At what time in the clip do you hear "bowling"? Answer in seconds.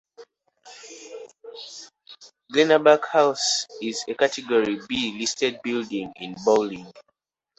6.43-6.91